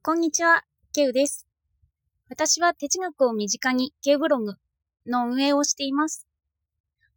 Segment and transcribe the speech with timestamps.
[0.00, 0.62] こんにちは、
[0.94, 1.44] ケウです。
[2.30, 4.54] 私は哲学を身近にケウブログ
[5.06, 6.26] の運営をしています。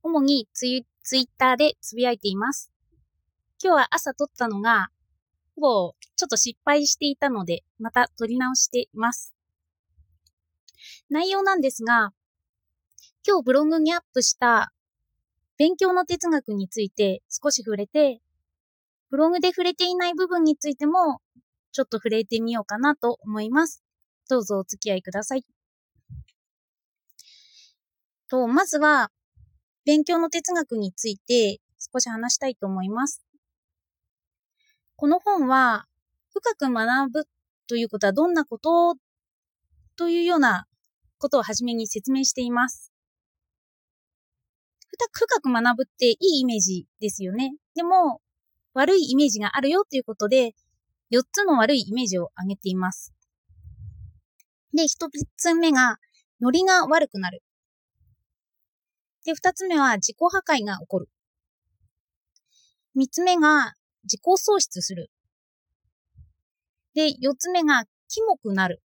[0.01, 2.71] 主にツイツイッターでつぶやいています。
[3.63, 4.89] 今日は朝撮ったのが、
[5.55, 9.35] ほぼちょっと失敗していたので、また撮り直しています。
[11.09, 12.11] 内容なんですが、
[13.25, 14.73] 今日ブログにアップした
[15.55, 18.21] 勉強の哲学について少し触れて、
[19.11, 21.21] ブログで触れていない部分についても
[21.72, 23.84] ちょっと触れてみようかなと思います。
[24.30, 25.45] どうぞお付き合いください。
[28.30, 29.12] と、まずは、
[29.86, 33.23] 勉強の哲学について少し話したいと思います。
[34.95, 35.86] この本は、
[36.34, 37.26] 深く学ぶ
[37.68, 38.95] ということはどんなこと
[39.98, 40.66] というような
[41.17, 42.92] ことをはじめに説明しています。
[45.12, 47.53] 深く学ぶっていいイメージですよね。
[47.76, 48.22] でも、
[48.73, 50.53] 悪いイメージがあるよということで、
[51.12, 53.14] 4つの悪いイメージを挙げています。
[54.74, 55.98] で、1つ目が、
[56.40, 57.44] ノリが悪くなる。
[59.26, 61.09] で、2つ目は、自己破壊が起こる。
[62.95, 65.12] 3つ目が、自己喪失する。
[66.94, 68.81] で、4つ目が、キモくなる。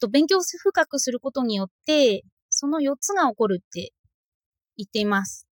[0.00, 3.92] と、勉強深くすることによって、その4つが起こるって
[4.76, 5.46] 言っています。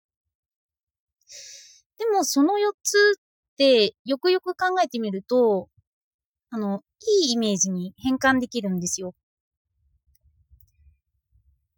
[1.99, 3.19] でも、その4つ、
[4.05, 5.69] よくよく考えてみると、
[6.51, 6.83] あの、
[7.23, 9.15] いいイメージに変換できるんですよ。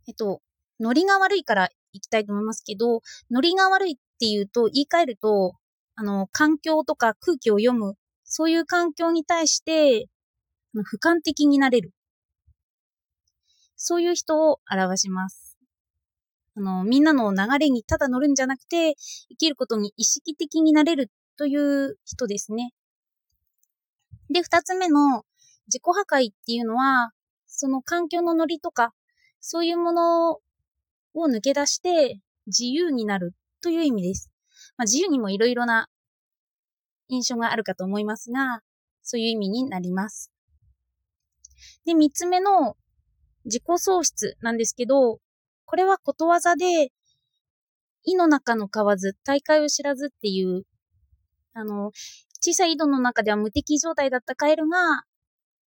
[0.06, 0.41] えっと、
[0.81, 5.55] ノリが悪いから行きたいと思いますけど、ノリが悪いっていうと、言い換えると、
[5.97, 10.09] あの、環境とか空気を読む、そういう環境に対して、
[10.75, 11.93] 俯瞰的になれる。
[13.77, 15.56] そういう人を表します。
[16.56, 18.95] あの、みんなの流れにただ乗るんじゃなくて、
[19.31, 22.72] 生きることに意識的になれるという人ですね。
[24.28, 25.25] で、二つ目の
[25.69, 27.12] 自己破壊っていうのは、
[27.47, 28.92] その環境のノリとか、
[29.41, 30.41] そういうものを
[31.28, 34.31] 抜け出して自由になるという意味です。
[34.77, 35.88] まあ、自由にもいろいろな
[37.09, 38.60] 印象があるかと思いますが、
[39.03, 40.31] そういう意味になります。
[41.84, 42.77] で、三つ目の
[43.44, 45.19] 自己喪失なんですけど、
[45.65, 46.93] これはことわざで、
[48.04, 50.65] 井の中の蛙、大海を知らずっていう、
[51.59, 51.91] あの、
[52.41, 55.03] 小さい井戸の中では無敵状態だったカエルが、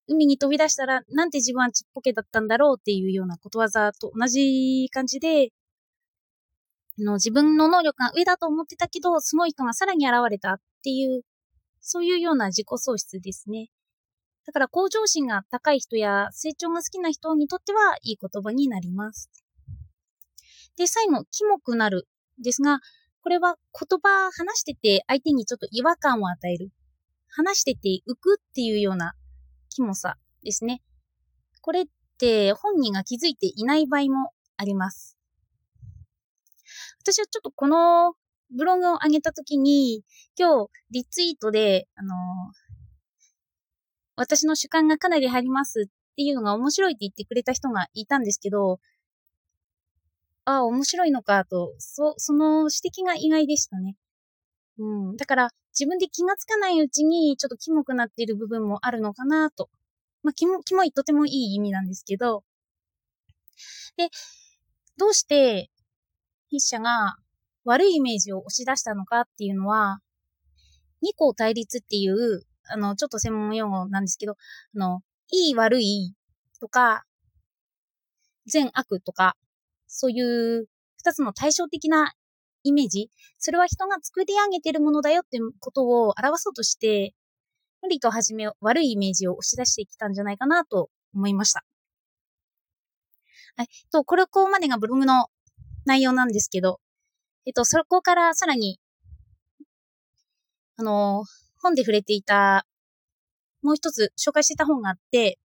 [0.07, 5.51] 海に飛び出したら、なんて自分はちっぽけだったんだろうっていうようなことわざと同じ感じで、
[6.99, 11.23] の自分の能力が上だと思ってたけど、すごい人がさらに現れたっていう、
[11.81, 13.69] そういうような自己喪失ですね。
[14.47, 19.31] だから向上心が高い人や成長が好きな人にとってはいい言葉になります。
[20.77, 22.09] で、最後、キモくなる
[22.43, 22.81] ですが、
[23.29, 26.71] これは言葉話してて相手にちょっと違和感を与える。
[27.29, 29.13] 話してて浮くっていうような
[29.69, 30.81] キモさですね。
[31.61, 31.85] これっ
[32.19, 35.19] て本人が気づいていない場合もあります。
[37.03, 38.15] 私はちょっとこの
[38.57, 40.03] ブログを上げたときに、
[40.35, 42.17] 今日リツイートで、あのー、
[44.17, 48.81] 私の主観がかなり入りますっていうのが面白いって言ってくれた人がいたんですけど、
[50.49, 53.97] ああ、面白いのかと、そ、その指摘が意外でしたね。
[54.79, 55.17] うん。
[55.17, 59.69] だから、自分で気がつかないうちに、ちょっとキモくなっている部分もあるのかなと。
[60.23, 62.45] まあ、キモ、キモいとてもいい意味なんですけど。
[63.99, 64.09] で、
[64.97, 65.69] どうして、
[66.49, 67.19] 筆者が
[67.65, 70.01] 悪いイメージを押し出したのかっていうのは、
[71.03, 76.15] 二項対立っていう、あの、ちょっと専門用語なんですけど、あの、いい悪い
[76.59, 77.05] とか、
[78.47, 79.37] 善悪とか、
[79.89, 80.67] そういう
[80.99, 82.13] 二つの対照的な
[82.63, 87.15] イメージ、それは人が作り上げているものだよってことを表そうとして、
[87.83, 91.65] 無理とはじめ悪いイメージを押し出してきたんじゃないかなと思いました。
[93.57, 93.69] はい。
[93.91, 95.27] と、これここまでがブログの
[95.85, 96.81] 内容なんですけど、
[97.47, 98.79] えっと、そこからさらに、
[100.77, 101.25] あの、
[101.61, 102.67] 本で触れていた、
[103.63, 105.39] もう一つ紹介してた本があって、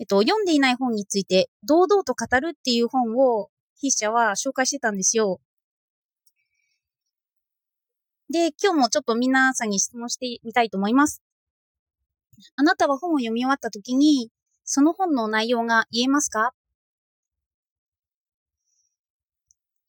[0.00, 3.50] えっと、読んでいない本について堂々と語るっていう本を
[3.80, 5.40] 筆者は紹介してたんですよ。
[8.30, 11.22] で、今日もちょっと皆さんに質問してみたいと思います。
[12.56, 14.30] あなたは本を読み終わった時に、
[14.64, 16.52] その本の内容が言えますか？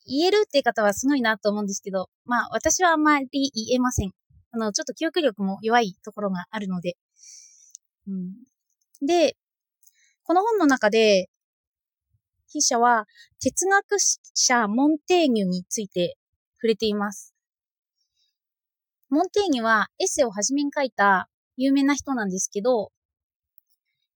[0.08, 4.12] 言えるって方はすごいなと思うんですけど、まあ私はあまり言えません。
[4.52, 6.96] あの、ちょっと記憶力も弱いところがあるので。
[8.08, 8.34] うん、
[9.06, 9.36] で、
[10.30, 11.28] この本の中で、
[12.50, 13.08] 筆者は
[13.42, 13.98] 哲学
[14.36, 16.18] 者モンテーニュについて
[16.58, 17.34] 触れています。
[19.10, 22.92] モンテーニュはエッセイをはじめに書いた有名な人なんですけど、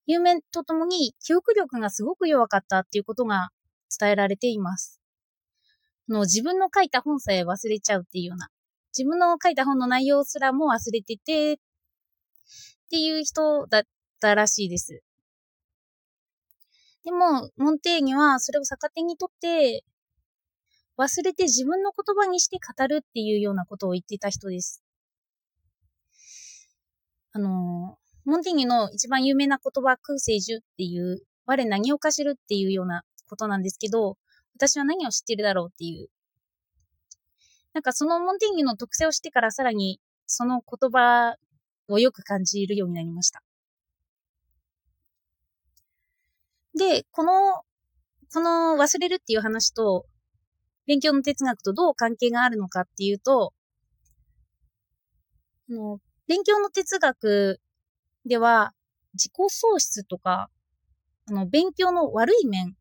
[0.06, 3.50] 有名とともに記憶力がすごく弱かったっていうことが
[4.00, 5.02] 伝えられています。
[6.08, 8.50] の自分の書いた本さえ忘れちゃうっていうような、
[8.96, 11.58] 自分の書いた本の内容すらも忘れてて、っ
[12.92, 13.84] ていう人だっ
[14.22, 15.02] たらしいです。
[17.04, 19.84] でも、モンテーニュはそれを逆手にとって、
[20.98, 24.84] 忘れて自分の言葉にして語るっていうようなことを言っていた人です。
[27.34, 34.18] あの、モンテーニュの一番有名な言葉、空聖樹っていう、我何をかしるっていうようなことなんですけど、
[34.56, 36.08] 私は何を知ってるだろうっていう。
[37.74, 41.36] なんかそのモンテーニュの特性を知ってからさらにその言葉
[41.90, 43.42] をよく感じるようになりました。
[46.78, 47.64] で、この、
[48.34, 50.06] この忘れるっていう話と、
[50.86, 53.54] 勉強の哲学とどう関係があるのかっていうと、
[55.70, 57.62] あの勉強の哲学
[58.26, 58.74] では、
[59.14, 60.50] 自己喪失とか、
[61.28, 62.76] あの、勉強の悪い面、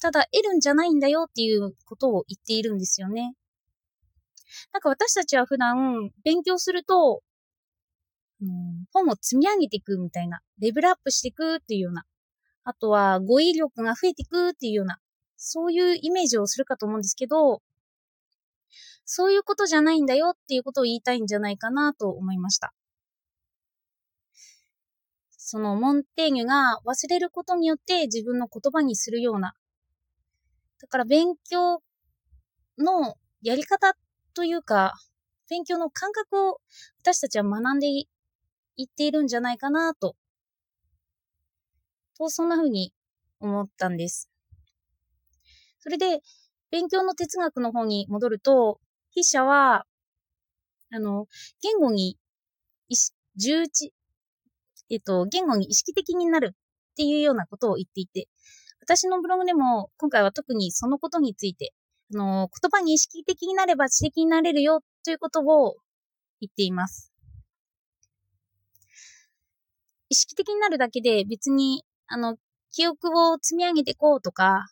[0.00, 3.34] ただ得るんじゃないんだよっていうことを言っているんですよね。
[4.72, 7.22] なんか私たちは普段勉強すると、
[8.40, 12.04] うん、本を積み上げていくみたいな、レベルアップしていくっていうような、
[12.68, 14.98] あとは語彙力が増えていくっていうような、
[15.38, 17.62] そういうイメージをするかと思うんですけど、
[19.06, 22.74] そういうことじゃないんだよっていうことを言いたいんじゃないかなと思いました。
[25.30, 29.54] そのモンテーニュが忘れることによって自分の言葉にするような。
[30.78, 31.80] だから勉強
[32.76, 33.94] のやり方
[34.34, 34.92] というか、
[35.48, 36.60] 勉強の感覚を
[37.00, 38.06] 私たちは学んでい
[38.82, 40.16] っているんじゃないかなと
[42.18, 42.92] と、そんな風に
[43.40, 44.28] 思ったんです。
[45.80, 46.20] それで、
[46.70, 48.80] 勉強の哲学の方に戻ると、
[49.14, 49.86] 筆者は、
[50.90, 51.26] あの、
[51.62, 52.18] 言語に、
[53.36, 53.92] 重視、
[54.90, 58.28] えっと、言語に意識的になるっていうようなことを言っていて、
[58.80, 61.72] 私のブログでも今回は特にそのことについて、
[62.14, 65.76] あの、言葉に意識的になれば知的になれるよということを
[66.40, 67.12] 言っています。
[70.08, 72.36] 意識的になるだけで別にあの、
[72.72, 74.68] 記憶を積み上げていこうとか、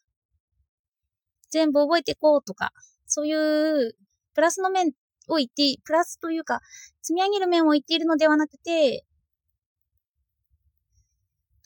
[1.50, 2.72] 全部覚えていこうとか、
[3.06, 3.96] そういう
[4.34, 4.92] プラスの面
[5.28, 6.60] を言って、プラスというか、
[7.02, 9.04] 積み上げる面を言っているのではなくて、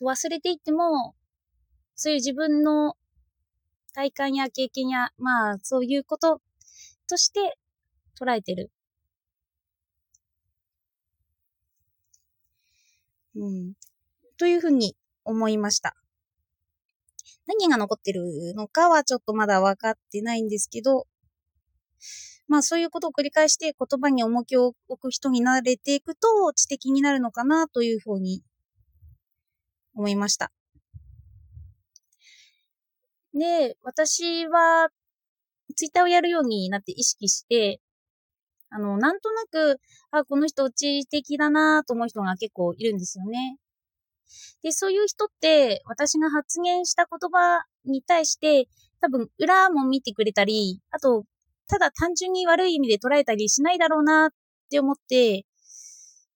[0.02, 1.14] 忘れていっても、
[1.94, 2.96] そういう自分の
[3.94, 6.40] 体感や経験や、まあ、そういうこと
[7.08, 7.58] として
[8.20, 8.70] 捉えてる。
[13.34, 13.74] うん。
[14.38, 15.96] というふうに思いました。
[17.46, 21.06] 何が残ってるのかはちょっとまだ分かってないんですけど、
[22.46, 28.42] まあそういうことを繰り返して言葉に重きを置く人になれていくと知的になるのかなというふうに
[29.94, 30.50] 思いました。
[33.34, 34.88] で、私は
[35.76, 37.80] ツイッターをやるようになって意識して、
[38.70, 39.80] あの、なんとなく、
[40.10, 43.58] あ、この人知的だなと思う人が結構いるんですよね。
[44.62, 48.68] で、そういう人って、私が発言した言葉に対して、
[49.00, 51.24] 多分、裏も見てくれたり、あと、
[51.68, 54.30] ただ単純に悪い意味で捉えたりしないだろうなっ
[54.70, 55.46] て思って、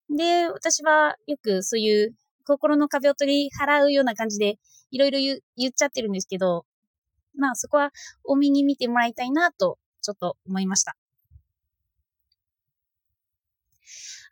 [0.08, 2.14] で、私はよくそういう
[2.46, 4.58] 心の壁を取り払うような感じで、
[4.90, 5.18] いろいろ
[5.56, 6.64] 言っちゃってるんですけど、
[7.36, 7.90] まあそこは
[8.22, 10.96] 多めに見てもらいたいなと、ちょっと思いました。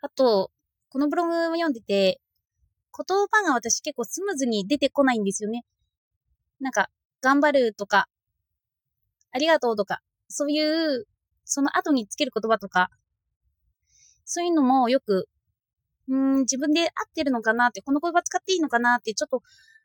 [0.02, 0.50] あと、
[0.88, 2.20] このブログを読んでて、
[2.96, 5.64] 言葉が私結構スムーズに出てこないんですよね。
[6.60, 8.08] なんか、頑張るとか、
[9.32, 11.06] ありがとうとか、そういう、
[11.44, 12.90] その後につける言葉とか、
[14.24, 15.28] そういうのもよく、
[16.08, 19.42] うん、自分で合ってるのかなって、この言葉使っていいのかなって、ちょっと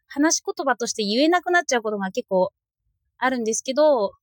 [0.08, 2.52] 話し言葉として言えなくなっちゃうことが結構
[3.18, 4.14] あるんですけど、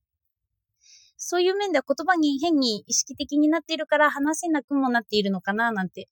[1.17, 6.07] そういう面では言葉に変に意識的になっているから話せなくもなっているのかななんて、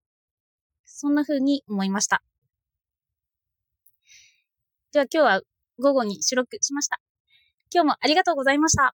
[0.85, 2.23] そんな風に思いました。
[4.93, 5.41] では今日は
[5.79, 6.99] 午後に収録しました。
[7.73, 8.93] 今日もありがとうございました。